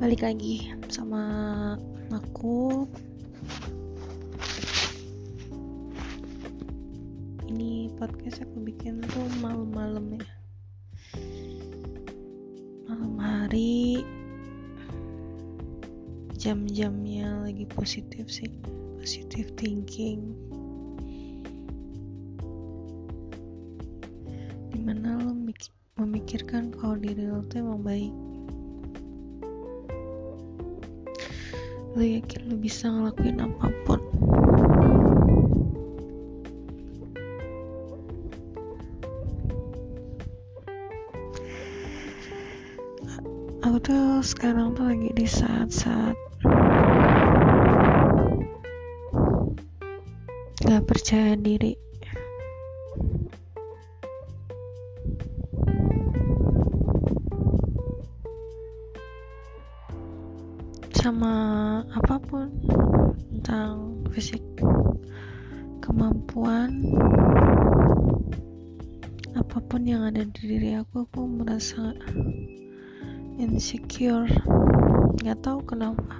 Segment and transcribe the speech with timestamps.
[0.00, 1.20] balik lagi sama
[2.08, 2.88] aku.
[7.44, 10.28] Ini podcast aku bikin tuh malam-malam ya.
[12.88, 14.00] Malam hari.
[16.40, 18.48] Jam-jamnya lagi positif sih.
[18.96, 20.32] Positif thinking.
[24.72, 25.36] Di mana lo
[26.00, 28.29] memikirkan kalau diri lo tuh emang baik
[31.98, 34.00] lo yakin lo bisa ngelakuin apa pun.
[43.60, 46.16] Aku tuh sekarang tuh lagi di saat-saat
[50.70, 51.89] gak percaya diri
[60.94, 61.34] sama
[61.94, 62.48] apa pun
[63.30, 64.42] tentang fisik
[65.84, 66.82] kemampuan
[69.50, 71.90] apa pun yang ada di diri aku aku merasa
[73.40, 74.28] insecure.
[75.24, 76.12] Nggak tahu kenapa.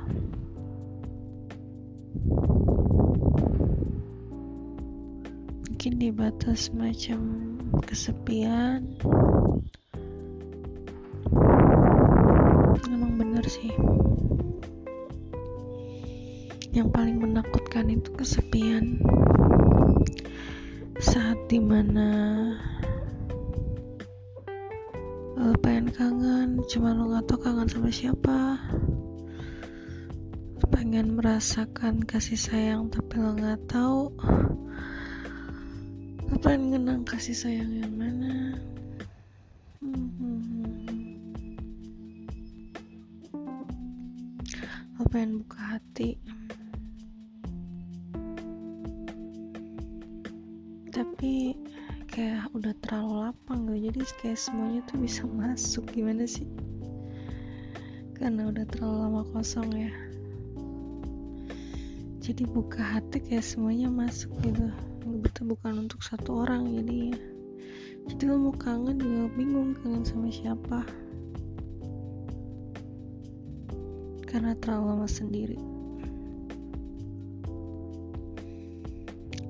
[5.69, 7.21] Mungkin di batas macam
[7.85, 8.99] kesepian.
[12.89, 13.71] Emang bener sih
[16.71, 19.03] yang paling menakutkan itu kesepian.
[21.03, 22.09] Saat di mana
[25.35, 28.39] lo pengen kangen cuma lo gak tau kangen sama siapa.
[30.71, 34.15] Pengen merasakan kasih sayang tapi lo gak tahu.
[36.31, 38.40] Lo pengen ngenang kasih sayang yang mana
[51.01, 51.57] tapi
[52.13, 53.89] kayak udah terlalu lapang gitu.
[53.89, 55.89] Jadi kayak semuanya tuh bisa masuk.
[55.97, 56.45] Gimana sih?
[58.13, 59.93] Karena udah terlalu lama kosong ya.
[62.21, 64.69] Jadi buka hati kayak semuanya masuk gitu.
[65.25, 67.21] Betul bukan untuk satu orang jadi ya
[68.11, 70.83] jadi lo mau kangen juga bingung kangen sama siapa.
[74.27, 75.59] Karena terlalu lama sendiri.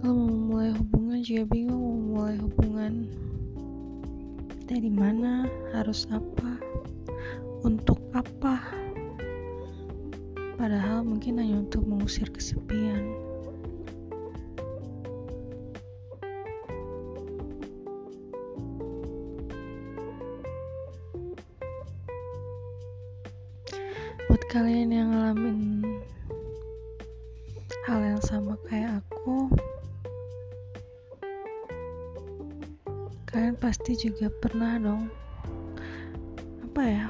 [0.05, 3.05] Lo mau mulai hubungan juga bingung mau mulai hubungan
[4.65, 5.45] dari mana
[5.77, 6.57] harus apa
[7.61, 8.57] untuk apa.
[10.57, 13.17] Padahal mungkin hanya untuk mengusir kesepian.
[24.25, 25.85] Buat kalian yang ngalamin
[27.85, 29.60] hal yang sama kayak aku
[33.31, 35.07] kalian pasti juga pernah dong.
[36.67, 37.07] Apa ya?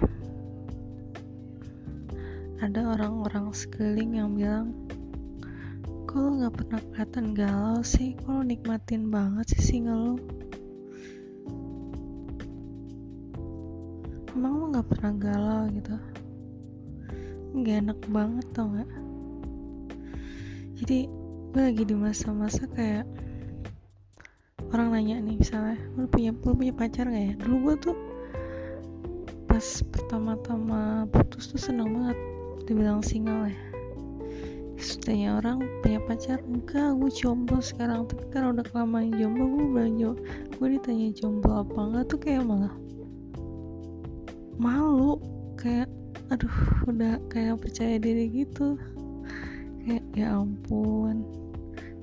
[2.60, 4.76] Ada orang-orang sekeliling yang bilang
[6.04, 8.20] kok lo gak pernah kelihatan galau sih?
[8.28, 10.14] Lo nikmatin banget sih single lo?
[14.36, 15.97] Emang lo gak pernah galau gitu?
[17.64, 18.91] Gak enak banget tau gak
[20.80, 21.12] jadi
[21.53, 23.04] gue lagi di masa-masa kayak
[24.70, 27.34] orang nanya nih misalnya lu punya lu punya pacar gak ya?
[27.42, 27.97] Dulu gue tuh
[29.50, 32.19] pas pertama-tama putus tuh seneng banget
[32.70, 33.59] dibilang single ya.
[34.80, 36.38] Setanya orang punya pacar?
[36.47, 38.06] Enggak gue jomblo sekarang.
[38.06, 40.14] Tapi karena udah kelamaan jomblo gue jomblo
[40.56, 42.75] gue ditanya jomblo apa enggak tuh kayak malah
[44.54, 45.19] malu.
[45.59, 45.91] Kayak
[46.30, 48.78] aduh udah kayak percaya diri gitu.
[49.83, 51.40] Kayak ya ampun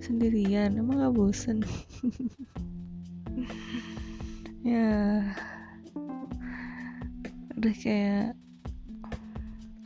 [0.08, 1.60] sendirian emang gak bosen.
[4.68, 5.24] Ya.
[7.56, 8.36] Udah kayak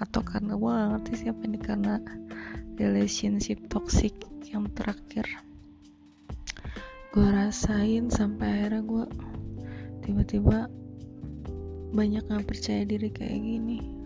[0.02, 2.02] atau karena gue gak ngerti siapa ini karena
[2.82, 4.18] relationship toxic
[4.50, 5.30] yang terakhir.
[7.14, 9.06] Gue rasain sampai akhirnya gue
[10.02, 10.66] tiba-tiba
[11.94, 14.01] banyak gak percaya diri kayak gini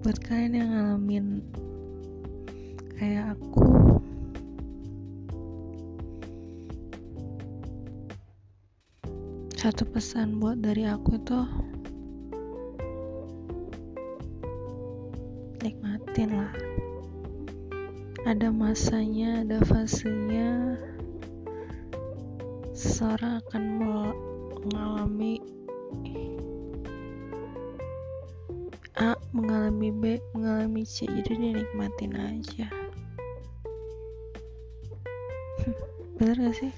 [0.00, 1.44] buat kalian yang ngalamin
[2.96, 3.68] kayak aku
[9.60, 11.40] satu pesan buat dari aku itu
[15.60, 16.52] nikmatin lah.
[18.24, 20.80] Ada masanya ada fasenya
[22.72, 23.62] seseorang akan
[24.64, 25.59] mengalami
[28.98, 31.06] A mengalami B mengalami C.
[31.06, 32.66] Jadi dinikmatin aja.
[36.18, 36.72] Bener gak sih